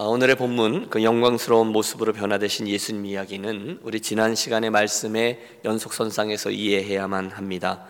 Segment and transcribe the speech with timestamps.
[0.00, 7.32] 어, 오늘의 본문 그 영광스러운 모습으로 변화되신 예수님 이야기는 우리 지난 시간의 말씀의 연속선상에서 이해해야만
[7.32, 7.84] 합니다.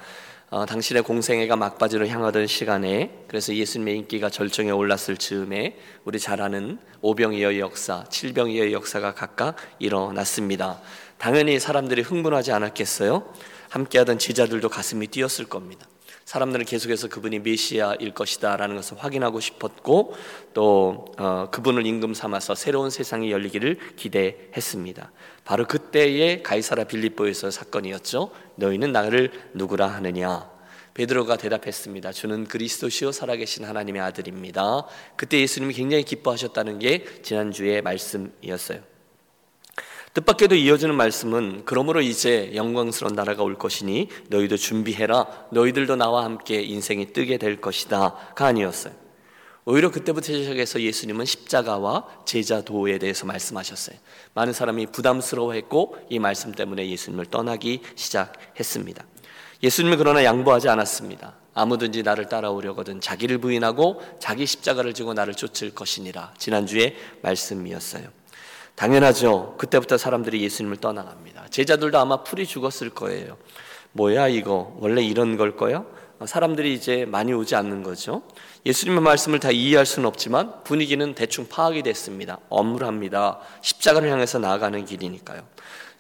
[0.49, 5.77] 어, 당신의 공생애가 막바지로 향하던 시간에 그래서 예수님의 인기가 절정에 올랐을 즈음에
[6.07, 10.81] 우리 잘 아는 오병이어의 역사, 칠병이어의 역사가 각각 일어났습니다.
[11.19, 13.35] 당연히 사람들이 흥분하지 않았겠어요?
[13.69, 15.87] 함께하던 지자들도 가슴이 뛰었을 겁니다.
[16.29, 20.15] 사람들은 계속해서 그분이 메시아일 것이다라는 것을 확인하고 싶었고
[20.53, 25.11] 또 어, 그분을 임금 삼아서 새로운 세상이 열리기를 기대했습니다.
[25.47, 28.31] 바로 그때의 가이사라 빌립보에서 사건이었죠.
[28.57, 30.51] 너희는 나를 누구라 하느냐?
[30.93, 32.13] 베드로가 대답했습니다.
[32.13, 34.85] 주는 그리스도시요 살아계신 하나님의 아들입니다.
[35.17, 38.98] 그때 예수님이 굉장히 기뻐하셨다는 게 지난주의 말씀이었어요.
[40.19, 47.13] 뜻밖에도 이어지는 말씀은 그러므로 이제 영광스러운 나라가 올 것이니 너희도 준비해라 너희들도 나와 함께 인생이
[47.13, 48.93] 뜨게 될 것이다가 아니었어요.
[49.65, 53.97] 오히려 그때부터 시작해서 예수님은 십자가와 제자 도에 대해서 말씀하셨어요.
[54.35, 59.05] 많은 사람이 부담스러워했고 이 말씀 때문에 예수님을 떠나기 시작했습니다.
[59.63, 61.37] 예수님은 그러나 양보하지 않았습니다.
[61.55, 66.35] 아무든지 나를 따라오려거든 자기를 부인하고 자기 십자가를 지고 나를 쫓을 것이니라.
[66.39, 68.18] 지난주에 말씀이었어요.
[68.79, 69.57] 당연하죠.
[69.59, 71.49] 그때부터 사람들이 예수님을 떠나갑니다.
[71.51, 73.37] 제자들도 아마 풀이 죽었을 거예요.
[73.91, 75.85] 뭐야 이거 원래 이런 걸 거야?
[76.25, 78.23] 사람들이 이제 많이 오지 않는 거죠.
[78.67, 82.39] 예수님의 말씀을 다 이해할 수는 없지만 분위기는 대충 파악이 됐습니다.
[82.49, 83.41] 엄물합니다.
[83.63, 85.43] 십자가를 향해서 나아가는 길이니까요.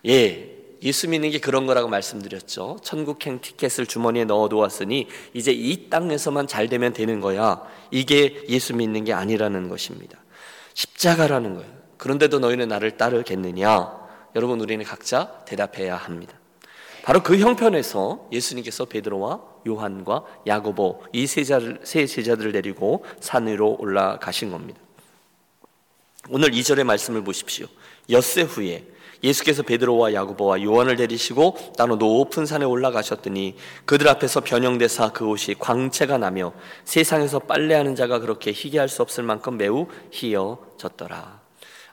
[0.07, 2.79] 예, 예수 믿는 게 그런 거라고 말씀드렸죠.
[2.85, 7.61] 천국행 티켓을 주머니에 넣어 두었으니 이제 이 땅에서만 잘 되면 되는 거야.
[7.91, 10.19] 이게 예수 믿는 게 아니라는 것입니다.
[10.75, 11.78] 십자가라는 거예요.
[11.99, 14.09] 그런데도 너희는 나를 따르겠느냐?
[14.37, 16.35] 여러분 우리는 각자 대답해야 합니다.
[17.03, 24.81] 바로 그 형편에서 예수님께서 베드로와 요한과 야고보 이세 제자들을 데리고 산 위로 올라가신 겁니다.
[26.31, 27.67] 오늘 2절의 말씀을 보십시오.
[28.11, 28.85] 엿새 후에
[29.25, 36.19] 예수께서 베드로와 야고보와 요한을 데리시고 따로 높은 산에 올라가셨더니 그들 앞에서 변형되사 그 옷이 광채가
[36.19, 36.53] 나며
[36.85, 41.38] 세상에서 빨래하는 자가 그렇게 희게 할 수 없을 만큼 매우 희어졌더라.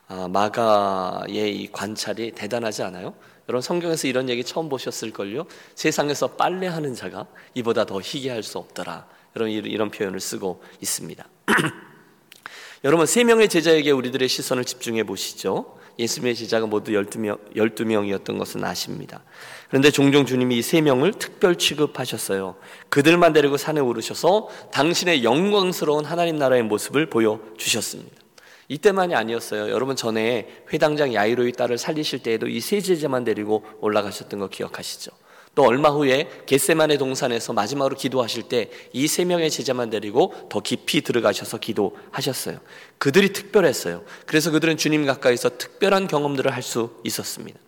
[0.07, 3.15] 아, 마가의 이 관찰이 대단하지 않아요?
[3.49, 5.45] 여러분 성경에서 이런 얘기 처음 보셨을걸요?
[5.75, 9.07] 세상에서 빨래하는 자가 이보다 더 희귀할 수 없더라.
[9.35, 11.27] 여러분 이런 표현을 쓰고 있습니다.
[12.83, 15.77] 여러분 세 명의 제자에게 우리들의 시선을 집중해 보시죠.
[15.97, 19.23] 예수님의 제자가 모두 12명, 12명이었던 것은 아십니다.
[19.69, 22.55] 그런데 종종 주님이 이 세 명을 특별 취급하셨어요.
[22.89, 28.24] 그들만 데리고 산에 오르셔서 당신의 영광스러운 하나님 나라의 모습을 보여 주셨습니다.
[28.67, 29.69] 이때만이 아니었어요.
[29.69, 35.11] 여러분 전에 회당장 야이로의 딸을 살리실 때에도 이 세 제자만 데리고 올라가셨던 거 기억하시죠?
[35.53, 41.01] 또 얼마 후에 겟세만의 동산에서 마지막으로 기도하실 때 이 세 명의 제자만 데리고 더 깊이
[41.01, 42.59] 들어가셔서 기도하셨어요.
[42.97, 44.03] 그들이 특별했어요.
[44.25, 47.59] 그래서 그들은 주님 가까이서 특별한 경험들을 할 수 있었습니다.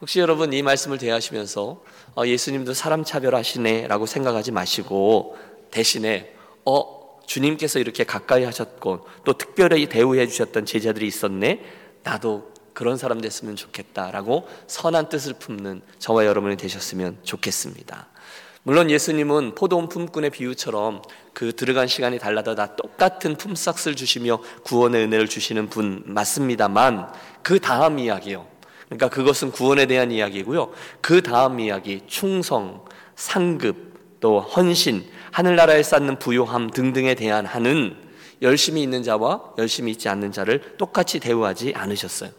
[0.00, 1.82] 혹시 여러분 이 말씀을 대하시면서
[2.16, 5.36] 어, 예수님도 사람 차별하시네라고 생각하지 마시고
[5.70, 6.99] 대신에 어
[7.30, 11.62] 주님께서 이렇게 가까이 하셨고 또 특별히 대우해 주셨던 제자들이 있었네.
[12.02, 18.08] 나도 그런 사람 됐으면 좋겠다라고 선한 뜻을 품는 저와 여러분이 되셨으면 좋겠습니다.
[18.64, 21.02] 물론 예수님은 포도원 품꾼의 비유처럼
[21.32, 27.12] 그 들어간 시간이 달라도 다 똑같은 품삯을 주시며 구원의 은혜를 주시는 분 맞습니다만
[27.42, 28.44] 그 다음 이야기요.
[28.86, 30.72] 그러니까 그것은 구원에 대한 이야기고요.
[31.00, 37.96] 그 다음 이야기 충성, 상급, 또 헌신 하늘나라에 쌓는 부요함 등등에 대한 한은
[38.42, 42.30] 열심히 있는 자와 열심히 있지 않는 자를 똑같이 대우하지 않으셨어요.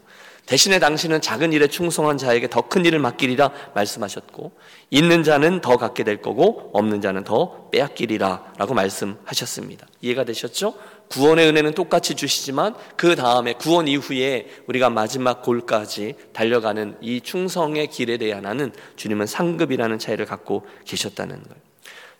[0.48, 4.54] 대신에 당신은 작은 일에 충성한 자에게 더 큰 일을 맡기리라 말씀하셨고
[4.90, 9.88] 있는 자는 더 갖게 될 거고 없는 자는 더 빼앗기리라 라고 말씀하셨습니다.
[10.02, 10.74] 이해가 되셨죠?
[11.10, 18.18] 구원의 은혜는 똑같이 주시지만 그 다음에 구원 이후에 우리가 마지막 골까지 달려가는 이 충성의 길에
[18.18, 21.71] 대한 하는 주님은 상급이라는 차이를 갖고 계셨다는 거예요.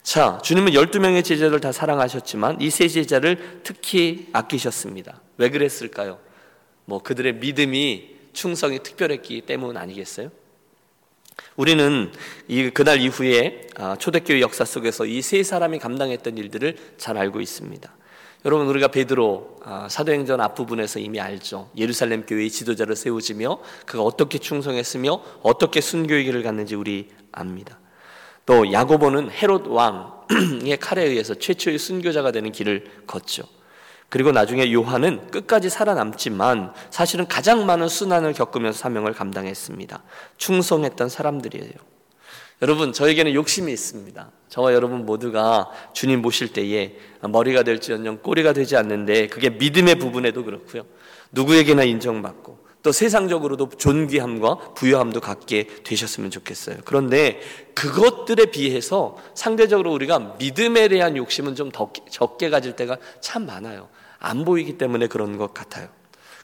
[0.02, 5.20] 자, 주님은 12명의 제자들 다 사랑하셨지만 이 세 제자를 특히 아끼셨습니다.
[5.36, 6.18] 왜 그랬을까요?
[6.84, 10.30] 뭐 그들의 믿음이 충성이 특별했기 때문 아니겠어요?
[11.56, 12.10] 우리는
[12.48, 17.94] 이 그날 이후에 아, 초대교회 역사 속에서 이 세 사람이 감당했던 일들을 잘 알고 있습니다.
[18.44, 21.70] 여러분 우리가 베드로 아, 사도행전 앞부분에서 이미 알죠.
[21.76, 27.78] 예루살렘 교회의 지도자를 세우지며 그가 어떻게 충성했으며 어떻게 순교의 길을 갔는지 우리 압니다.
[28.46, 33.44] 또 야고보는 헤롯 왕의 칼에 의해서 최초의 순교자가 되는 길을 걷죠.
[34.08, 40.02] 그리고 나중에 요한은 끝까지 살아남지만 사실은 가장 많은 순환을 겪으면서 사명을 감당했습니다.
[40.36, 41.72] 충성했던 사람들이에요.
[42.60, 44.30] 여러분, 저에게는 욕심이 있습니다.
[44.48, 50.84] 저와 여러분 모두가 주님 모실 때에 머리가 될지언정 꼬리가 되지 않는데 그게 믿음의 부분에도 그렇고요.
[51.32, 56.78] 누구에게나 인정받고 또 세상적으로도 존귀함과 부여함도 갖게 되셨으면 좋겠어요.
[56.84, 57.40] 그런데
[57.74, 63.88] 그것들에 비해서 상대적으로 우리가 믿음에 대한 욕심은 좀 더, 적게 가질 때가 참 많아요.
[64.18, 65.88] 안 보이기 때문에 그런 것 같아요.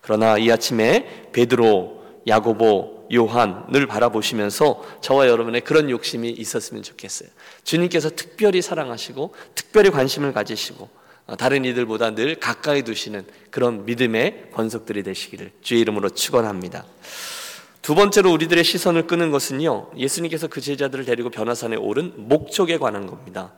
[0.01, 7.29] 그러나 이 아침에 베드로, 야고보, 요한을 바라보시면서 저와 여러분의 그런 욕심이 있었으면 좋겠어요.
[7.65, 10.98] 주님께서 특별히 사랑하시고 특별히 관심을 가지시고 어,
[11.37, 16.85] 다른 이들보다 늘 가까이 두시는 그런 믿음의 권속들이 되시기를 주의 이름으로 축원합니다.
[17.83, 19.91] 두 번째로 우리들의 시선을 끄는 것은요.
[19.97, 23.53] 예수님께서 그 제자들을 데리고 변화산에 오른 목적에 관한 겁니다.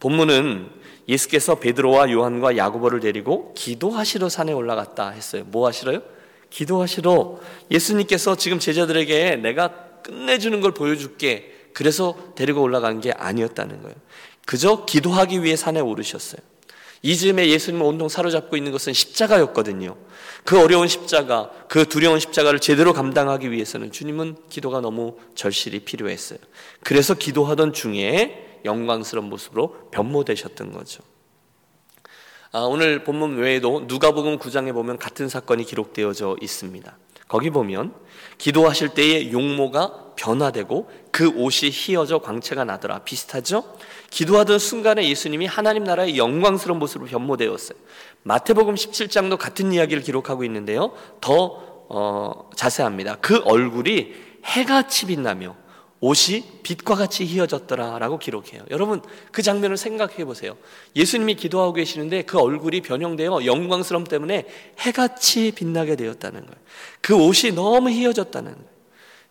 [0.00, 0.68] 본문은
[1.08, 5.44] 예수께서 베드로와 요한과 야고보를 데리고 기도하시러 산에 올라갔다 했어요.
[5.46, 6.02] 뭐 하시러요?
[6.48, 7.38] 기도하시러
[7.70, 9.68] 예수님께서 지금 제자들에게 내가
[10.02, 11.54] 끝내주는 걸 보여줄게.
[11.72, 13.96] 그래서 데리고 올라간 게 아니었다는 거예요.
[14.46, 16.40] 그저 기도하기 위해 산에 오르셨어요.
[17.02, 19.96] 이즈음에 예수님을 온통 사로잡고 있는 것은 십자가였거든요.
[20.44, 26.38] 그 어려운 십자가, 그 두려운 십자가를 제대로 감당하기 위해서는 주님은 기도가 너무 절실히 필요했어요.
[26.82, 31.02] 그래서 기도하던 중에 영광스러운 모습으로 변모되셨던 거죠.
[32.52, 36.96] 아, 오늘 본문 외에도 누가복음 9장에 보면 같은 사건이 기록되어져 있습니다.
[37.30, 37.94] 거기 보면
[38.38, 43.04] 기도하실 때의 용모가 변화되고 그 옷이 휘어져 광채가 나더라.
[43.04, 43.62] 비슷하죠?
[44.10, 47.78] 기도하던 순간에 예수님이 하나님 나라의 영광스러운 모습으로 변모되었어요.
[48.24, 50.92] 마태복음 17장도 같은 이야기를 기록하고 있는데요.
[51.20, 53.18] 더 어, 자세합니다.
[53.20, 54.12] 그 얼굴이
[54.44, 55.54] 해같이 빛나며
[56.00, 58.62] 옷이 빛과 같이 휘어졌더라라고 기록해요.
[58.70, 59.02] 여러분
[59.32, 60.56] 그 장면을 생각해 보세요.
[60.96, 64.46] 예수님이 기도하고 계시는데 그 얼굴이 변형되어 영광스러움 때문에
[64.80, 66.56] 해같이 빛나게 되었다는 거예요.
[67.02, 68.70] 그 옷이 너무 휘어졌다는 거예요.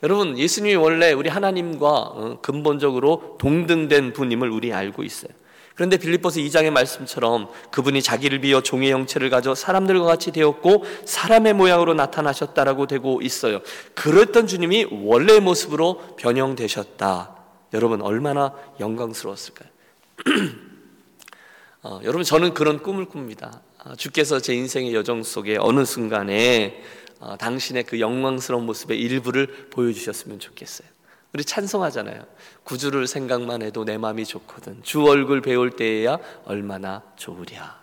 [0.04, 5.32] 여러분 예수님이 원래 우리 하나님과 어, 근본적으로 동등된 분임을 우리 알고 있어요.
[5.80, 11.94] 그런데 빌립보서 2장의 말씀처럼 그분이 자기를 비어 종의 형체를 가져 사람들과 같이 되었고 사람의 모양으로
[11.94, 13.62] 나타나셨다라고 되고 있어요.
[13.96, 17.34] 그랬던 주님이 원래의 모습으로 변형되셨다.
[17.74, 19.70] 여러분 얼마나 영광스러웠을까요?
[21.84, 23.62] 어, 여러분 저는 그런 꿈을 꿉니다.
[23.78, 26.84] 아, 주께서 제 인생의 여정 속에 어느 순간에
[27.22, 30.90] 어, 당신의 그 영광스러운 모습의 일부를 보여주셨으면 좋겠어요.
[31.34, 32.24] 우리 찬송하잖아요.
[32.64, 34.82] 구주를 생각만 해도 내 마음이 좋거든.
[34.84, 37.80] 주 얼굴 배울 때에야 얼마나 좋으랴.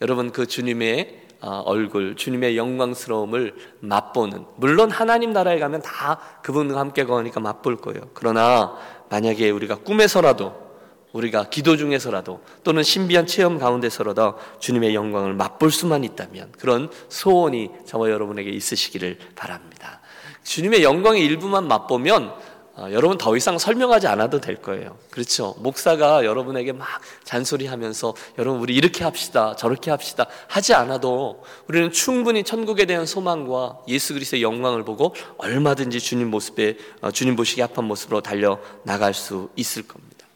[0.00, 7.04] 여러분 그 주님의 어, 얼굴, 주님의 영광스러움을 맛보는 물론 하나님 나라에 가면 다 그분과 함께
[7.04, 8.08] 거니까 맛볼 거예요.
[8.14, 8.78] 그러나
[9.10, 10.64] 만약에 우리가 꿈에서라도
[11.12, 18.10] 우리가 기도 중에서라도 또는 신비한 체험 가운데서라도 주님의 영광을 맛볼 수만 있다면 그런 소원이 저와
[18.10, 20.00] 여러분에게 있으시기를 바랍니다.
[20.44, 22.34] 주님의 영광의 일부만 맛보면
[22.76, 24.98] 어, 여러분 더 이상 설명하지 않아도 될 거예요.
[25.10, 25.54] 그렇죠?
[25.58, 26.88] 목사가 여러분에게 막
[27.22, 34.12] 잔소리하면서 여러분 우리 이렇게 합시다, 저렇게 합시다 하지 않아도 우리는 충분히 천국에 대한 소망과 예수
[34.14, 39.86] 그리스도의 영광을 보고 얼마든지 주님 모습에 어, 주님 보시기 합한 모습으로 달려 나갈 수 있을
[39.86, 40.26] 겁니다.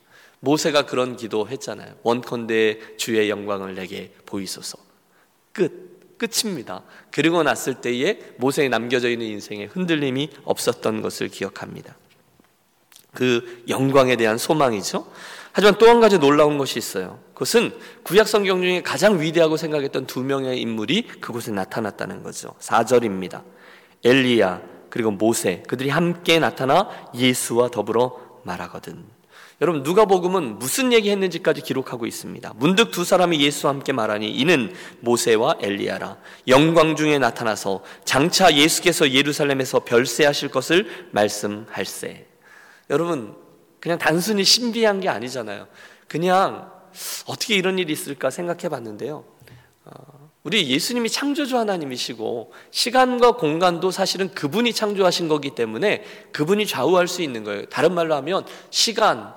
[0.41, 1.95] 모세가 그런 기도했잖아요.
[2.05, 4.79] 원컨대 주의 영광을 내게 보이소서.
[5.53, 5.89] 끝.
[6.19, 6.83] 끝입니다.
[7.13, 11.97] 그리고 났을 때에 모세에 남겨져 있는 인생에 흔들림이 없었던 것을 기억합니다.
[13.15, 15.07] 그 영광에 대한 소망이죠.
[15.53, 17.19] 하지만 또 한 가지 놀라운 것이 있어요.
[17.35, 17.73] 그것은
[18.03, 22.55] 구약 성경 중에 가장 위대하고 생각했던 두 명의 인물이 그곳에 나타났다는 거죠.
[22.61, 23.43] 4절입니다.
[24.05, 29.05] 엘리야 그리고 모세 그들이 함께 나타나 예수와 더불어 말하거든.
[29.61, 32.53] 여러분 누가복음은 무슨 얘기했는지까지 기록하고 있습니다.
[32.57, 39.81] 문득 두 사람이 예수와 함께 말하니 이는 모세와 엘리야라 영광 중에 나타나서 장차 예수께서 예루살렘에서
[39.81, 42.27] 별세하실 것을 말씀할세.
[42.91, 43.35] 여러분
[43.81, 45.67] 그냥 단순히 신비한 게 아니잖아요.
[46.09, 46.71] 그냥
[47.27, 49.25] 어떻게 이런 일이 있을까 생각해 봤는데요.
[49.85, 57.23] 어, 우리 예수님이 창조주 하나님이시고 시간과 공간도 사실은 그분이 창조하신 거기 때문에 그분이 좌우할 수
[57.23, 57.67] 있는 거예요.
[57.67, 59.35] 다른 말로 하면 시간,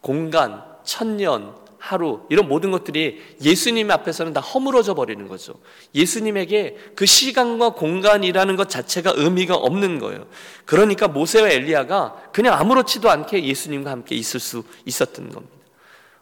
[0.00, 5.52] 공간, 천년, 하루 이런 모든 것들이 예수님 앞에서는 다 허물어져 버리는 거죠.
[5.94, 10.26] 예수님에게 그 시간과 공간이라는 것 자체가 의미가 없는 거예요.
[10.64, 15.54] 그러니까 모세와 엘리야가 그냥 아무렇지도 않게 예수님과 함께 있을 수 있었던 겁니다.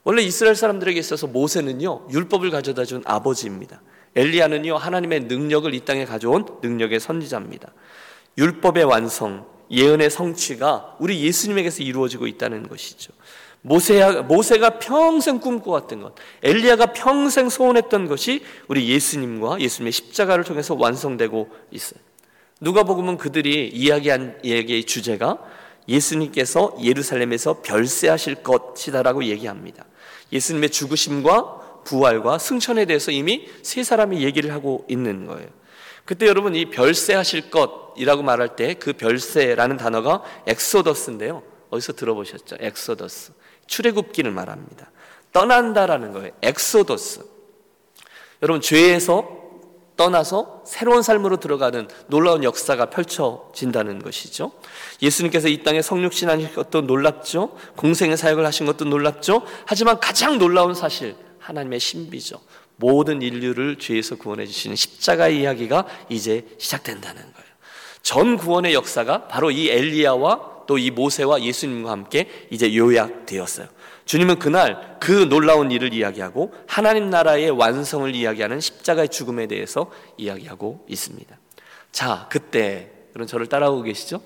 [0.02, 3.82] 원래 이스라엘 사람들에게 있어서 모세는요 율법을 가져다 준 아버지입니다.
[4.16, 7.72] 엘리야는요 하나님의 능력을 이 땅에 가져온 능력의 선지자입니다.
[8.36, 13.12] 율법의 완성, 예언의 성취가 우리 예수님에게서 이루어지고 있다는 것이죠.
[13.62, 21.48] 모세야, 모세가 평생 꿈꿔왔던 것, 엘리야가 평생 소원했던 것이 우리 예수님과 예수님의 십자가를 통해서 완성되고
[21.70, 22.00] 있어요.
[22.60, 25.38] 누가 복음은 그들이 이야기한 얘기의 주제가
[25.88, 29.84] 예수님께서 예루살렘에서 별세하실 것이다라고 얘기합니다.
[30.32, 35.48] 예수님의 죽으심과 부활과 승천에 대해서 이미 세 사람이 얘기를 하고 있는 거예요.
[36.04, 41.42] 그때 여러분 이 별세하실 것이라고 말할 때 그 별세라는 단어가 엑소더스인데요.
[41.70, 42.56] 어디서 들어보셨죠?
[42.60, 43.32] 엑소더스.
[43.66, 44.90] 출애굽기를 말합니다.
[45.32, 46.30] 떠난다라는 거예요.
[46.42, 47.24] 엑소더스.
[48.42, 49.42] 여러분 죄에서
[49.96, 54.52] 떠나서 새로운 삶으로 들어가는 놀라운 역사가 펼쳐진다는 것이죠.
[55.00, 57.56] 예수님께서 이 땅에 성육신 하신 것도 놀랍죠.
[57.76, 59.42] 공생애 사역을 하신 것도 놀랍죠.
[59.66, 62.40] 하지만 가장 놀라운 사실 하나님의 신비죠.
[62.76, 67.52] 모든 인류를 죄에서 구원해 주시는 십자가의 이야기가 이제 시작된다는 거예요.
[68.02, 73.68] 전 구원의 역사가 바로 이 엘리야와 또 이 모세와 예수님과 함께 이제 요약되었어요.
[74.04, 81.38] 주님은 그날 그 놀라운 일을 이야기하고 하나님 나라의 완성을 이야기하는 십자가의 죽음에 대해서 이야기하고 있습니다.
[81.92, 84.20] 자, 그때 여러분 저를 따라오고 계시죠?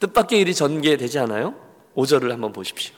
[0.00, 1.54] 뜻밖의 일이 전개되지 않아요?
[1.96, 2.94] 5절을 한번 보십시오.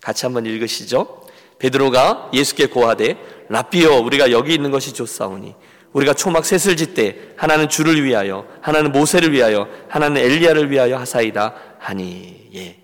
[0.00, 1.26] 같이 한번 읽으시죠.
[1.58, 3.16] 베드로가 예수께 고하되
[3.48, 5.54] 라비어 우리가 여기 있는 것이 좋사오니
[5.92, 12.48] 우리가 초막 셋을 짓되 하나는 주를 위하여 하나는 모세를 위하여 하나는 엘리야를 위하여 하사이다 하니
[12.54, 12.80] 예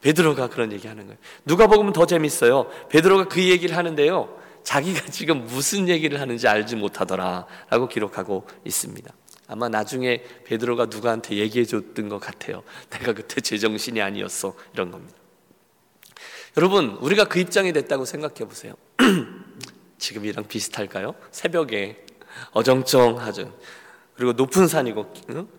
[0.00, 1.18] 베드로가 그런 얘기 하는 거예요.
[1.44, 2.70] 누가 보면 더 재밌어요.
[2.90, 4.38] 베드로가 그 얘기를 하는데요.
[4.62, 9.12] 자기가 지금 무슨 얘기를 하는지 알지 못하더라라고 기록하고 있습니다.
[9.48, 12.62] 아마 나중에 베드로가 누구한테 얘기해 줬던 것 같아요.
[12.90, 14.54] 내가 그때 제정신이 아니었어.
[14.74, 15.16] 이런 겁니다.
[16.56, 18.74] 여러분, 우리가 그 입장이 됐다고 생각해 보세요.
[19.98, 21.14] 지금이랑 비슷할까요?
[21.30, 22.04] 새벽에
[22.52, 23.56] 어정쩡하죠.
[24.14, 25.12] 그리고 높은 산이고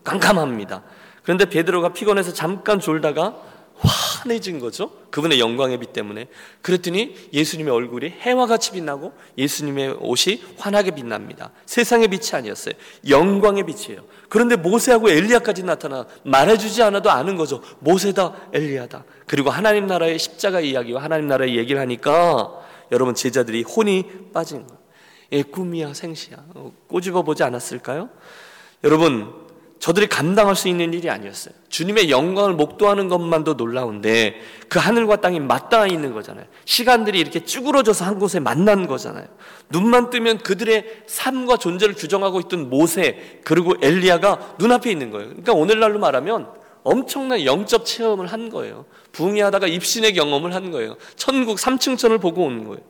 [0.04, 0.84] 깜깜합니다.
[1.28, 3.36] 그런데 베드로가 피곤해서 잠깐 졸다가
[3.76, 4.90] 환해진 거죠.
[5.10, 6.26] 그분의 영광의 빛 때문에.
[6.62, 11.50] 그랬더니 예수님의 얼굴이 해와 같이 빛나고 예수님의 옷이 환하게 빛납니다.
[11.66, 12.72] 세상의 빛이 아니었어요.
[13.10, 14.04] 영광의 빛이에요.
[14.30, 17.60] 그런데 모세하고 엘리야까지 나타나 말해주지 않아도 아는 거죠.
[17.80, 19.04] 모세다, 엘리야다.
[19.26, 22.58] 그리고 하나님 나라의 십자가 이야기와 하나님 나라의 얘기를 하니까
[22.90, 24.80] 여러분 제자들이 혼이 빠진 거예요.
[25.32, 26.38] 예, 꿈이야, 생시야.
[26.54, 28.08] 어, 꼬집어 보지 않았을까요?
[28.82, 29.47] 여러분,
[29.78, 31.54] 저들이 감당할 수 있는 일이 아니었어요.
[31.68, 36.46] 주님의 영광을 목도하는 것만도 놀라운데 그 하늘과 땅이 맞닿아 있는 거잖아요.
[36.64, 39.26] 시간들이 이렇게 쭈그러져서 한 곳에 만난 거잖아요.
[39.70, 45.28] 눈만 뜨면 그들의 삶과 존재를 규정하고 있던 모세 그리고 엘리야가 눈앞에 있는 거예요.
[45.28, 46.48] 그러니까 오늘날로 말하면
[46.82, 48.84] 엄청난 영적 체험을 한 거예요.
[49.12, 50.96] 부흥하다가 입신의 경험을 한 거예요.
[51.16, 52.80] 천국 삼층천을 보고 온 거예요.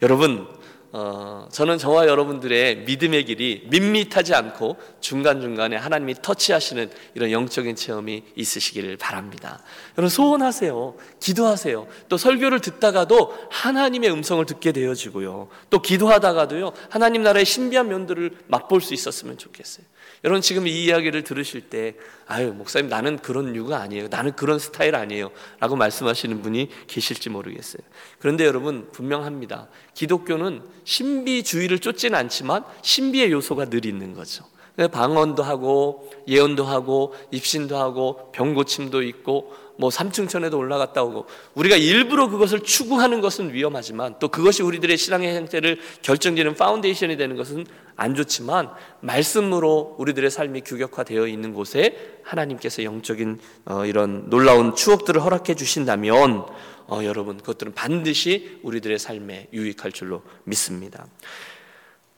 [0.00, 0.46] 여러분
[0.94, 8.98] 어, 저는 저와 여러분들의 믿음의 길이 밋밋하지 않고 중간중간에 하나님이 터치하시는 이런 영적인 체험이 있으시기를
[8.98, 9.62] 바랍니다.
[9.96, 10.94] 여러분 소원하세요.
[11.18, 11.86] 기도하세요.
[12.10, 15.48] 또 설교를 듣다가도 하나님의 음성을 듣게 되어지고요.
[15.70, 16.72] 또 기도하다가도요.
[16.90, 19.86] 하나님 나라의 신비한 면들을 맛볼 수 있었으면 좋겠어요.
[20.24, 21.94] 여러분 지금 이 이야기를 들으실 때
[22.26, 24.08] 아유 목사님 나는 그런 유가 아니에요.
[24.08, 25.30] 나는 그런 스타일 아니에요.
[25.58, 27.82] 라고 말씀하시는 분이 계실지 모르겠어요.
[28.18, 29.68] 그런데 여러분 분명합니다.
[29.94, 34.44] 기독교는 신비주의를 쫓지는 않지만 신비의 요소가 늘 있는 거죠.
[34.76, 42.60] 방언도 하고 예언도 하고 입신도 하고 병고침도 있고 뭐 삼층천에도 올라갔다 오고 우리가 일부러 그것을
[42.60, 49.96] 추구하는 것은 위험하지만 또 그것이 우리들의 신앙의 형태를 결정짓는 foundation이 되는 것은 안 좋지만 말씀으로
[49.98, 56.46] 우리들의 삶이 규격화되어 있는 곳에 하나님께서 영적인 어, 이런 놀라운 추억들을 허락해 주신다면
[56.86, 61.06] 어, 여러분 그것들은 반드시 우리들의 삶에 유익할 줄로 믿습니다.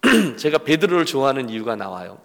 [0.36, 2.18] 제가 베드로를 좋아하는 이유가 나와요.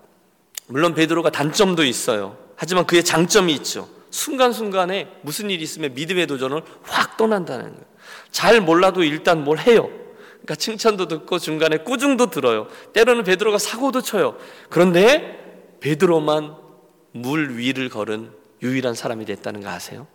[0.69, 2.37] 물론 베드로가 단점도 있어요.
[2.55, 3.89] 하지만 그의 장점이 있죠.
[4.11, 7.85] 순간순간에 무슨 일이 있으면 믿음의 도전을 확 떠난다는 거예요.
[8.31, 9.89] 잘 몰라도 일단 뭘 해요.
[10.29, 12.67] 그러니까 칭찬도 듣고 중간에 꾸중도 들어요.
[12.93, 14.37] 때로는 베드로가 사고도 쳐요.
[14.69, 16.55] 그런데 베드로만
[17.13, 20.07] 물 위를 걸은 유일한 사람이 됐다는 거 아세요?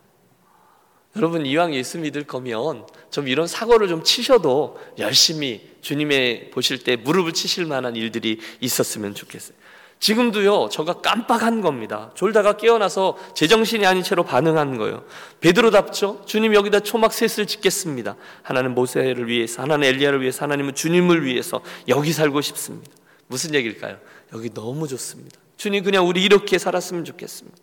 [1.16, 7.32] 여러분 이왕 예수 믿을 거면 좀 이런 사고를 좀 치셔도 열심히 주님의 보실 때 무릎을
[7.32, 9.56] 치실 만한 일들이 있었으면 좋겠어요.
[10.01, 12.11] 지금도요, 저가 깜빡한 겁니다.
[12.15, 15.05] 졸다가 깨어나서 제정신이 아닌 채로 반응한 거예요.
[15.41, 16.23] 베드로답죠?
[16.27, 18.17] 주님 여기다 초막 셋을 짓겠습니다.
[18.43, 22.91] 하나는 모세를 위해서, 하나는 엘리야를 위해서, 하나님은 주님을 위해서 여기 살고 싶습니다.
[23.29, 23.97] 무슨 얘기일까요?
[24.35, 25.39] 여기 너무 좋습니다.
[25.57, 27.57] 주님 그냥 우리 이렇게 살았으면 좋겠습니다.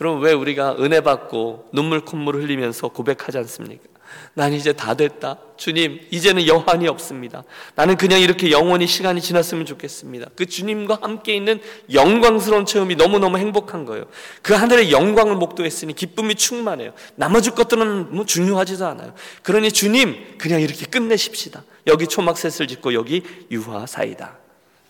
[0.00, 3.84] 여러분 왜 우리가 은혜 받고 눈물 콧물 흘리면서 고백하지 않습니까?
[4.34, 5.38] 난 이제 다 됐다.
[5.56, 7.44] 주님, 이제는 여한이 없습니다.
[7.74, 10.30] 나는 그냥 이렇게 영원히 시간이 지났으면 좋겠습니다.
[10.36, 11.60] 그 주님과 함께 있는
[11.92, 14.04] 영광스러운 체험이 너무너무 행복한 거예요.
[14.42, 16.92] 그 하늘의 영광을 목도했으니 기쁨이 충만해요.
[17.14, 19.14] 나머지 것들은 뭐 중요하지도 않아요.
[19.42, 21.64] 그러니 주님, 그냥 이렇게 끝내십시다.
[21.86, 24.36] 여기 초막셋을 짓고 여기 유화 사이다.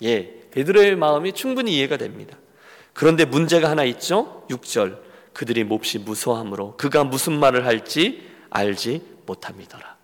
[0.03, 2.37] 예, 베드로의 마음이 충분히 이해가 됩니다.
[2.93, 4.45] 그런데 문제가 하나 있죠?
[4.51, 5.07] 6절.
[5.37, 9.97] 그들이 몹시 무서함으로 그가 무슨 말을 할지 알지 못함이더라.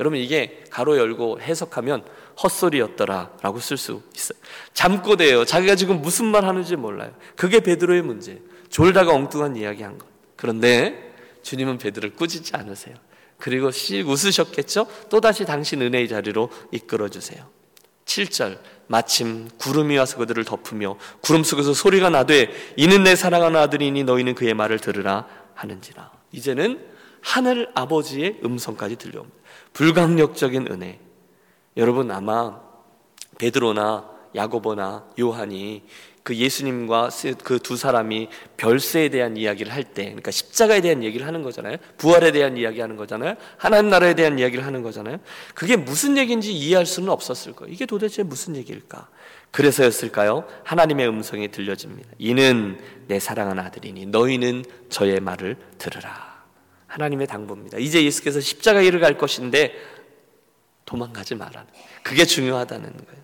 [0.00, 2.04] 여러분 이게 가로 열고 해석하면
[2.42, 4.38] 헛소리였더라라고 쓸 수 있어요.
[4.72, 5.44] 잠꼬대예요.
[5.44, 7.14] 자기가 지금 무슨 말 하는지 몰라요.
[7.36, 8.40] 그게 베드로의 문제.
[8.70, 10.06] 졸다가 엉뚱한 이야기 한 것.
[10.36, 12.96] 그런데 주님은 베드로를 꾸짖지 않으세요.
[13.36, 14.86] 그리고 씩 웃으셨겠죠?
[15.10, 17.46] 또다시 당신 은혜의 자리로 이끌어 주세요.
[18.06, 24.34] 7절 마침 구름이 와서 그들을 덮으며 구름 속에서 소리가 나되 이는 내 사랑하는 아들이니 너희는
[24.34, 26.10] 그의 말을 들으라 하는지라.
[26.32, 26.89] 이제는
[27.22, 29.36] 하늘 아버지의 음성까지 들려옵니다.
[29.72, 30.98] 불강력적인 은혜.
[31.76, 32.60] 여러분 아마
[33.38, 35.82] 베드로나 야고보나 요한이
[36.22, 37.08] 그 예수님과
[37.42, 41.76] 그 두 사람이 별세에 대한 이야기를 할 때, 그러니까 십자가에 대한 얘기를 하는 거잖아요.
[41.96, 43.36] 부활에 대한 이야기 하는 거잖아요.
[43.56, 45.18] 하나님 나라에 대한 이야기를 하는 거잖아요.
[45.54, 47.72] 그게 무슨 얘기인지 이해할 수는 없었을 거예요.
[47.72, 49.08] 이게 도대체 무슨 얘기일까?
[49.50, 50.44] 그래서였을까요?
[50.64, 52.10] 하나님의 음성이 들려집니다.
[52.18, 56.29] 이는 내 사랑하는 아들이니 너희는 저의 말을 들으라.
[56.90, 57.78] 하나님의 당부입니다.
[57.78, 59.74] 이제 예수께서 십자가 일을 갈 것인데
[60.84, 61.68] 도망가지 말라는.
[62.02, 63.20] 그게 중요하다는 거예요.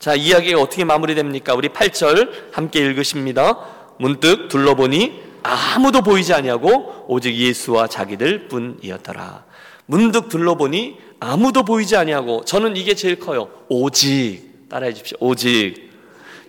[0.00, 1.54] 자, 이야기가 어떻게 마무리됩니까?
[1.54, 3.94] 우리 8절 함께 읽으십니다.
[3.98, 9.44] 문득 둘러보니 아무도 보이지 아니하고 오직 예수와 자기들 뿐이었더라.
[9.86, 13.48] 문득 둘러보니 아무도 보이지 아니하고 저는 이게 제일 커요.
[13.68, 15.18] 오직 따라해 주십시오.
[15.20, 15.90] 오직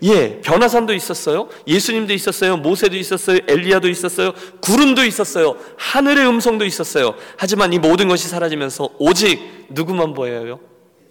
[0.06, 1.50] 예, 변화산도 있었어요.
[1.68, 2.58] 예수님도 있었어요.
[2.58, 3.40] 모세도 있었어요.
[3.48, 4.34] 엘리야도 있었어요.
[4.62, 5.58] 구름도 있었어요.
[5.78, 7.16] 하늘의 음성도 있었어요.
[7.38, 10.60] 하지만 이 모든 것이 사라지면서 오직 누구만 보여요?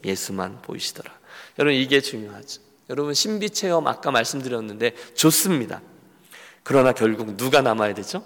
[0.04, 1.10] 예수만 보이시더라.
[1.58, 2.60] 여러분 이게 중요하죠.
[2.90, 5.82] 여러분 신비 체험 아까 말씀드렸는데 좋습니다.
[6.62, 8.24] 그러나 결국 누가 남아야 되죠?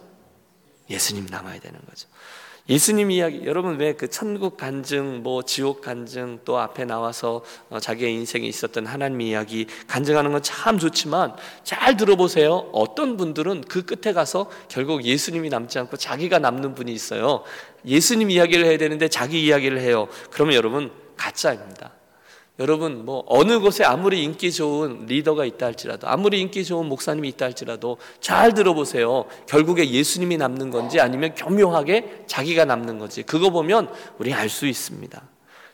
[0.91, 2.09] 예수님 남아야 되는 거죠.
[2.69, 8.13] 예수님 이야기 여러분 왜 그 천국 간증 뭐 지옥 간증 또 앞에 나와서 어, 자기의
[8.15, 11.35] 인생에 있었던 하나님 이야기 간증하는 건 참 좋지만
[11.65, 12.71] 잘 들어보세요.
[12.73, 17.43] 어떤 분들은 그 끝에 가서 결국 예수님이 남지 않고 자기가 남는 분이 있어요.
[17.87, 20.09] 예수님 이야기를 해야 되는데 자기 이야기를 해요.
[20.31, 21.93] 그러면 여러분 가짜입니다.
[22.59, 27.45] 여러분 뭐 어느 곳에 아무리 인기 좋은 리더가 있다 할지라도 아무리 인기 좋은 목사님이 있다
[27.47, 29.27] 할지라도 잘 들어보세요.
[29.47, 35.23] 결국에 예수님이 남는 건지 아니면 교묘하게 자기가 남는 건지 그거 보면 우리 알 수 있습니다.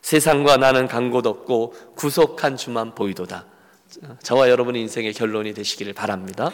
[0.02, 3.46] 세상과 나는 간 곳 없고 구속한 주만 보이도다.
[4.22, 6.50] 저와 여러분의 인생의 결론이 되시기를 바랍니다.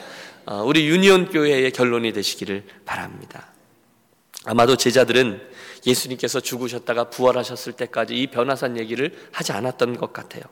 [0.46, 3.48] 어, 우리 유니온 교회의 결론이 되시기를 바랍니다.
[4.44, 5.40] 아마도 제자들은
[5.86, 10.42] 예수님께서 죽으셨다가 부활하셨을 때까지 이 변화산 얘기를 하지 않았던 것 같아요.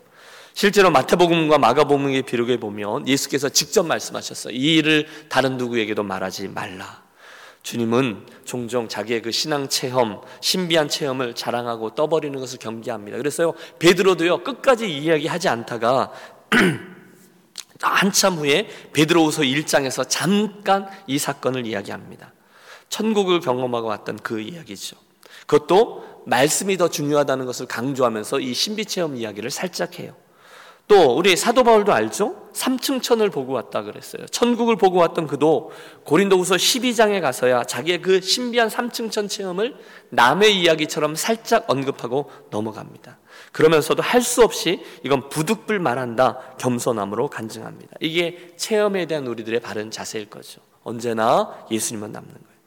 [0.55, 4.55] 실제로 마태복음과 마가복음의 비록에 보면 예수께서 직접 말씀하셨어요.
[4.55, 7.05] 이 일을 다른 누구에게도 말하지 말라.
[7.63, 13.19] 주님은 종종 자기의 그 신앙 체험, 신비한 체험을 자랑하고 떠버리는 것을 경계합니다.
[13.19, 16.13] 그래서요, 베드로도요, 끝까지 이야기하지 않다가
[17.81, 22.33] 한참 후에 베드로후서 1장에서 잠깐 이 사건을 이야기합니다.
[22.89, 24.97] 천국을 경험하고 왔던 그 이야기죠.
[25.49, 30.15] 그것도 말씀이 더 중요하다는 것을 강조하면서 이 신비 체험 이야기를 살짝 해요.
[30.87, 32.49] 또 우리 사도 바울도 알죠?
[32.55, 34.25] 삼층천을 보고 왔다 그랬어요.
[34.27, 35.71] 천국을 보고 왔던 그도
[36.05, 39.77] 고린도후서 12장에 가서야 자기의 그 신비한 삼층천 체험을
[40.11, 43.19] 남의 이야기처럼 살짝 언급하고 넘어갑니다.
[43.53, 47.97] 그러면서도 할 수 없이 이건 부득불 말한다 겸손함으로 간증합니다.
[48.01, 50.61] 이게 체험에 대한 우리들의 바른 자세일 거죠.
[50.83, 52.58] 언제나 예수님만 남는 거예요.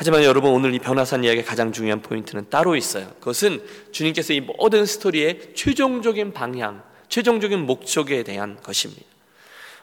[0.00, 3.10] 하지만 여러분 오늘 이 변화산 이야기의 가장 중요한 포인트는 따로 있어요.
[3.18, 9.02] 그것은 주님께서 이 모든 스토리의 최종적인 방향, 최종적인 목적에 대한 것입니다.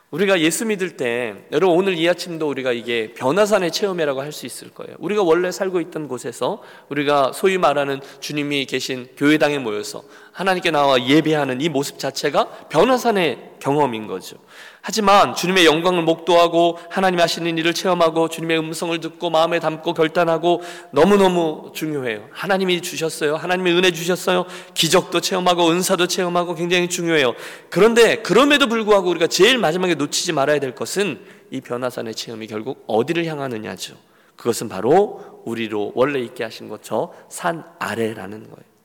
[0.10, 4.72] 우리가 예수 믿을 때 여러분 오늘 이 아침도 우리가 이게 변화산의 체험이라고 할 수 있을
[4.72, 4.96] 거예요.
[4.98, 10.04] 우리가 원래 살고 있던 곳에서 우리가 소위 말하는 주님이 계신 교회당에 모여서
[10.38, 14.38] 하나님께 나와 예배하는 이 모습 자체가 변화산의 경험인 거죠.
[14.82, 21.72] 하지만 주님의 영광을 목도하고 하나님 하시는 일을 체험하고 주님의 음성을 듣고 마음에 담고 결단하고 너무너무
[21.74, 22.28] 중요해요.
[22.32, 23.36] 하나님이 주셨어요.
[23.36, 24.46] 하나님의 은혜 주셨어요.
[24.76, 27.34] 기적도 체험하고 은사도 체험하고 굉장히 중요해요.
[27.72, 31.20] 그런데 그럼에도 불구하고 우리가 제일 마지막에 놓치지 말아야 될 것은
[31.50, 33.96] 이 변화산의 체험이 결국 어디를 향하느냐죠.
[34.36, 38.77] 그것은 바로 우리로 원래 있게 하신 것 저 산 아래라는 거예요.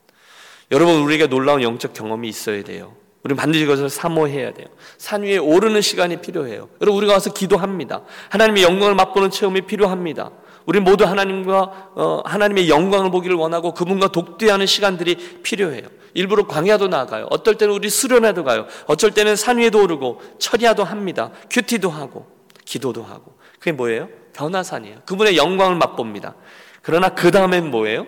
[0.73, 2.95] 여러분 우리에게 놀라운 영적 경험이 있어야 돼요.
[3.23, 4.67] 우리는 반드시 그것을 사모해야 돼요.
[4.97, 6.67] 산 위에 오르는 시간이 필요해요.
[6.81, 8.01] 여러분 우리가 와서 기도합니다.
[8.29, 10.31] 하나님의 영광을 맛보는 체험이 필요합니다.
[10.65, 15.83] 우리 모두 하나님과 어, 하나님의 영광을 보기를 원하고 그분과 독대하는 시간들이 필요해요.
[16.15, 17.27] 일부러 광야도 나가요.
[17.29, 18.65] 어떨 때는 우리 수련회도 가요.
[18.87, 21.31] 어쩔 때는 산 위에도 오르고 철야도 합니다.
[21.51, 22.25] 큐티도 하고
[22.65, 23.35] 기도도 하고.
[23.59, 24.09] 그게 뭐예요?
[24.33, 25.01] 변화산이에요.
[25.05, 26.33] 그분의 영광을 맛봅니다.
[26.81, 28.07] 그러나 그 다음엔 뭐예요?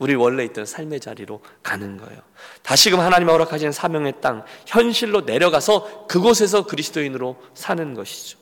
[0.00, 2.20] 우리 원래 있던 삶의 자리로 가는 거예요.
[2.62, 8.38] 다시금 하나님 허락하신 사명의 땅, 현실로 내려가서 그곳에서 그리스도인으로 사는 것이죠.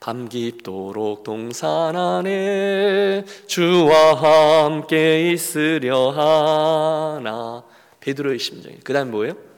[0.00, 7.62] 밤 깊도록 동산 안에 주와 함께 있으려 하나
[8.00, 9.51] 베드로의 심정이 그 다음 뭐예요?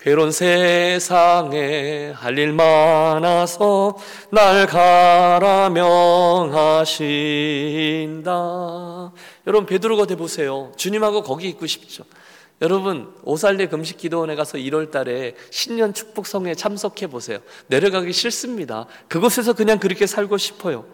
[0.00, 3.96] 괴로운 세상에 할 일 많아서
[4.30, 7.02] 날 가라 명하신다
[9.46, 12.04] 여러분 베드로가 돼 보세요 주님하고 거기 있고 싶죠
[12.62, 17.38] 여러분 오살레 금식 기도원에 가서 1월 달에 신년 축복 성회에 참석해 보세요.
[17.68, 18.86] 내려가기 싫습니다.
[19.08, 20.84] 그곳에서 그냥 그렇게 살고 싶어요.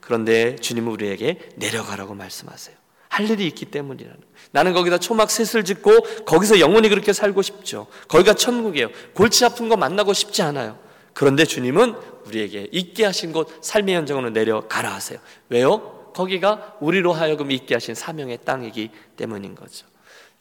[0.00, 2.83] 그런데 주님은 우리에게 내려가라고 말씀하세요.
[3.14, 4.18] 할 일이 있기 때문이라는
[4.50, 7.86] 나는 거기다 초막 셋을 짓고 거기서 영원히 그렇게 살고 싶죠.
[8.08, 8.88] 거기가 천국이에요.
[9.14, 10.78] 골치 아픈 거 만나고 싶지 않아요.
[11.12, 11.94] 그런데 주님은
[12.26, 15.20] 우리에게 있게 하신 곳 삶의 현장으로 내려가라 하세요.
[15.48, 16.12] 왜요?
[16.12, 19.86] 거기가 우리로 하여금 있게 하신 사명의 땅이기 때문인 거죠.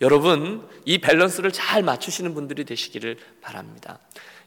[0.02, 4.00] 여러분, 이 밸런스를 잘 맞추시는 분들이 되시기를 바랍니다.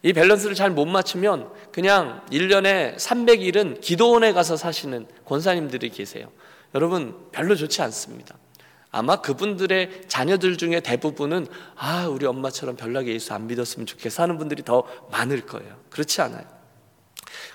[0.02, 6.28] 이 밸런스를 잘 못 맞추면 그냥 1년에 300일은 기도원에 가서 사시는 권사님들이 계세요.
[6.76, 8.36] 여러분, 별로 좋지 않습니다.
[8.90, 14.62] 아마 그분들의 자녀들 중에 대부분은 아, 우리 엄마처럼 별나게 예수 안 믿었으면 좋겠어 하는 분들이
[14.62, 15.80] 더 많을 거예요.
[15.88, 16.55] 그렇지 않아요.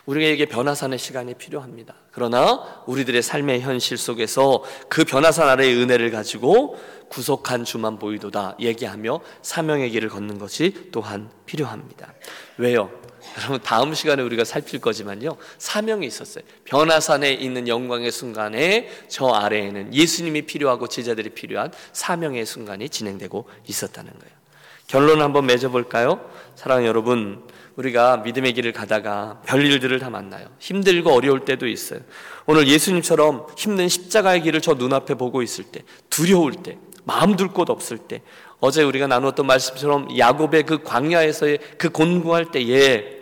[0.06, 1.94] 우리에게 변화산의 시간이 필요합니다.
[2.12, 9.90] 그러나 우리들의 삶의 현실 속에서 그 변화산 아래의 은혜를 가지고 구속한 주만 보이도다 얘기하며 사명의
[9.92, 12.14] 길을 걷는 것이 또한 필요합니다.
[12.58, 12.90] 왜요?
[13.38, 20.44] 여러분 다음 시간에 우리가 살필 거지만요 사명이 있었어요 변화산에 있는 영광의 순간에 저 아래에는 예수님이
[20.44, 24.42] 필요하고 제자들이 필요한 사명의 순간이 진행되고 있었다는 거예요
[24.88, 26.30] 결론을 한번 맺어볼까요?
[26.56, 32.00] 사랑하는 여러분 우리가 믿음의 길을 가다가 별일들을 다 만나요 힘들고 어려울 때도 있어요
[32.46, 37.70] 오늘 예수님처럼 힘든 십자가의 길을 저 눈앞에 보고 있을 때 두려울 때 마음 둘 곳
[37.70, 38.22] 없을 때
[38.60, 43.22] 어제 우리가 나누었던 말씀처럼 야곱의 그 광야에서의 그 곤고할 때에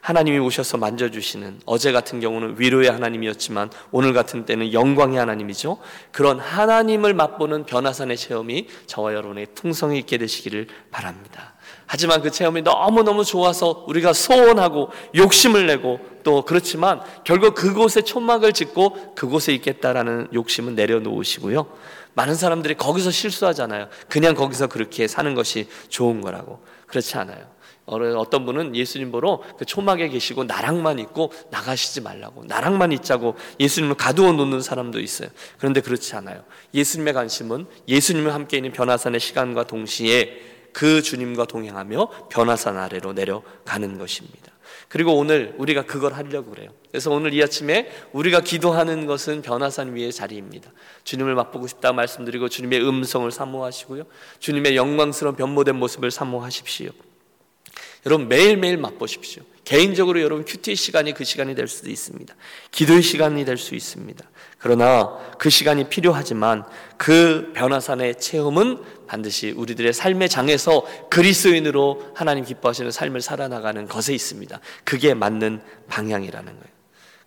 [0.00, 5.78] 하나님이 오셔서 만져주시는 어제 같은 경우는 위로의 하나님이었지만 오늘 같은 때는 영광의 하나님이죠.
[6.12, 11.54] 그런 하나님을 맛보는 변화산의 체험이 저와 여러분의 풍성이 있게 되시기를 바랍니다.
[11.88, 19.14] 하지만 그 체험이 너무너무 좋아서 우리가 소원하고 욕심을 내고 또 그렇지만 결국 그곳에 촌막을 짓고
[19.14, 21.66] 그곳에 있겠다라는 욕심은 내려놓으시고요.
[22.12, 23.88] 많은 사람들이 거기서 실수하잖아요.
[24.08, 26.60] 그냥 거기서 그렇게 사는 것이 좋은 거라고.
[26.86, 27.46] 그렇지 않아요.
[27.86, 34.32] 어떤 분은 예수님 보러 그 초막에 계시고 나랑만 있고 나가시지 말라고 나랑만 있자고 예수님을 가두어
[34.32, 35.30] 놓는 사람도 있어요.
[35.56, 36.44] 그런데 그렇지 않아요.
[36.74, 44.52] 예수님의 관심은 예수님과 함께 있는 변화산의 시간과 동시에 그 주님과 동행하며 변화산 아래로 내려가는 것입니다.
[44.88, 46.70] 그리고 오늘 우리가 그걸 하려고 그래요.
[46.88, 50.70] 그래서 오늘 이 아침에 우리가 기도하는 것은 변화산 위의 자리입니다.
[51.02, 54.04] 주님을 맛보고 싶다 말씀드리고 주님의 음성을 사모하시고요.
[54.38, 56.90] 주님의 영광스러운 변모된 모습을 사모하십시오.
[58.06, 59.42] 여러분 매일매일 맛보십시오.
[59.68, 62.34] 개인적으로 여러분 큐티 시간이 그 시간이 될 수도 있습니다.
[62.70, 64.24] 기도의 시간이 될 수 있습니다.
[64.56, 66.64] 그러나 그 시간이 필요하지만
[66.96, 74.58] 그 변화산의 체험은 반드시 우리들의 삶의 장에서 그리스도인으로 하나님 기뻐하시는 삶을 살아나가는 것에 있습니다.
[74.84, 76.74] 그게 맞는 방향이라는 거예요.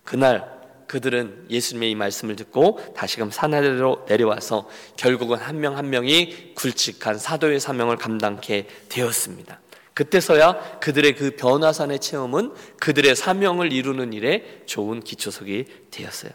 [0.02, 0.44] 그날
[0.88, 7.60] 그들은 예수님의 이 말씀을 듣고 다시금 산하로 내려와서 결국은 한 명한 한 명이 굵직한 사도의
[7.60, 9.60] 사명을 감당케 되었습니다.
[9.94, 16.32] 그때서야 그들의 그 변화산의 체험은 그들의 사명을 이루는 일에 좋은 기초석이 되었어요.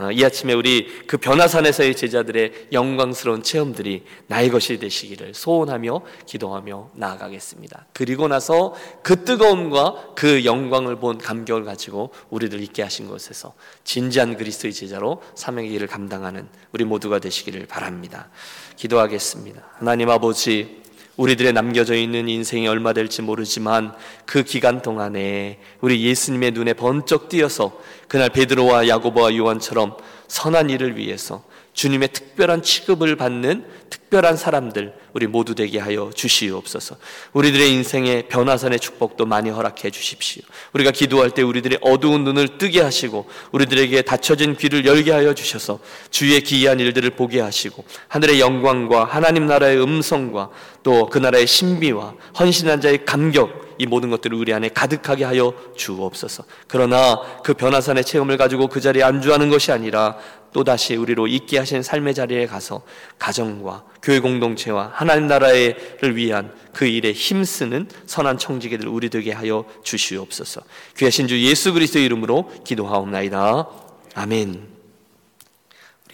[0.00, 7.86] 어, 이 아침에 우리 그 변화산에서의 제자들의 영광스러운 체험들이 나의 것이 되시기를 소원하며 기도하며 나아가겠습니다.
[7.92, 13.52] 그리고 나서 그 뜨거움과 그 영광을 본 감격을 가지고 우리들 있게 하신 곳에서
[13.84, 18.30] 진지한 그리스도의 제자로 사명의 일을 감당하는 우리 모두가 되시기를 바랍니다.
[18.76, 19.62] 기도하겠습니다.
[19.74, 20.79] 하나님 아버지
[21.20, 23.92] 우리들의 남겨져 있는 인생이 얼마 될지 모르지만
[24.24, 27.78] 그 기간 동안에 우리 예수님의 눈에 번쩍 띄어서
[28.08, 31.42] 그날 베드로와 야고보와 요한처럼 선한 일을 위해서
[31.80, 36.96] 주님의 특별한 취급을 받는 특별한 사람들 우리 모두 되게 하여 주시옵소서.
[37.32, 40.42] 우리들의 인생의 변화산의 축복도 많이 허락해 주십시오.
[40.74, 46.38] 우리가 기도할 때 우리들의 어두운 눈을 뜨게 하시고 우리들에게 닫혀진 귀를 열게 하여 주셔서 주의
[46.42, 50.50] 기이한 일들을 보게 하시고 하늘의 영광과 하나님 나라의 음성과
[50.82, 56.44] 또 그 나라의 신비와 헌신한 자의 감격 이 모든 것들을 우리 안에 가득하게 하여 주옵소서.
[56.68, 60.18] 그러나 그 변화산의 체험을 가지고 그 자리에 안주하는 것이 아니라
[60.52, 62.82] 또다시 우리로 있게 하신 삶의 자리에 가서
[63.18, 70.62] 가정과 교회 공동체와 하나님 나라를 위한 그 일에 힘쓰는 선한 청지기들 우리 되게 하여 주시옵소서.
[70.96, 73.68] 귀하신 주 예수 그리스도의 이름으로 기도하옵나이다.
[74.14, 74.80] 아멘.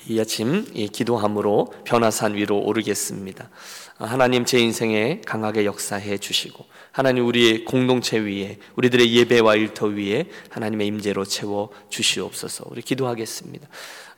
[0.08, 3.50] 이 아침 이 기도함으로 변화산 위로 오르겠습니다.
[3.98, 10.86] 하나님 제 인생에 강하게 역사해 주시고 하나님 우리의 공동체 위에 우리들의 예배와 일터 위에 하나님의
[10.86, 12.66] 임재로 채워 주시옵소서.
[12.68, 13.66] 우리 기도하겠습니다.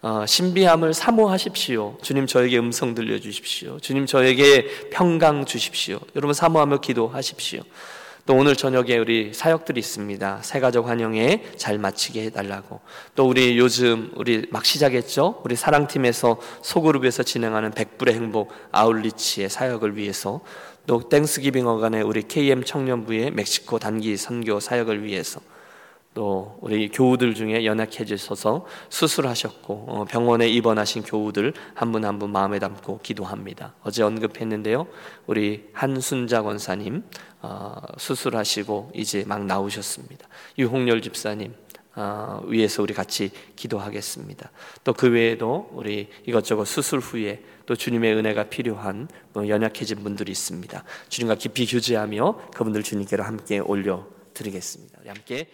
[0.01, 1.99] 어, 신비함을 사모하십시오.
[2.03, 3.81] 주님 저에게 음성 들려 주십시오.
[3.81, 5.99] 주님 저에게 평강 주십시오.
[6.15, 7.63] 여러분 사모하며 기도하십시오.
[8.25, 10.41] 또 오늘 저녁에 우리 사역들이 있습니다.
[10.43, 12.81] 새가족 환영회 잘 마치게 해달라고.
[13.17, 15.41] 또 우리 요즘 우리 막 시작했죠.
[15.45, 20.43] 우리 사랑팀에서 소그룹에서 진행하는 백불의 행복 outreach의 사역을 위해서
[20.87, 25.41] 또 Thanksgiving 어간의 우리 KM 청년부의 멕시코 단기 선교 사역을 위해서
[26.19, 32.99] 또 우리 교우들 중에 연약해지셔서 수술하셨고 어, 병원에 입원하신 교우들 한분 한 분 마음에 담고
[33.05, 33.77] 기도합니다.
[33.85, 34.89] 어제 언급했는데요.
[35.29, 37.05] 우리 한순자 권사님
[37.41, 40.27] 어, 수술하시고 이제 막 나오셨습니다.
[40.59, 41.55] 유홍열 집사님
[41.95, 44.51] 어, 위해서 우리 같이 기도하겠습니다.
[44.83, 50.83] 또 그 외에도 우리 이것저것 수술 후에 또 주님의 은혜가 필요한 뭐 연약해진 분들이 있습니다.
[51.11, 54.05] 주님과 깊이 교제하며 그분들 주님께로 함께 올려
[54.35, 54.99] 드리겠습니다.
[55.07, 55.47] 함께